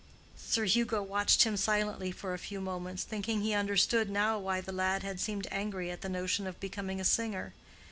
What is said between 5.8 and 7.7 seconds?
at the notion of becoming a singer.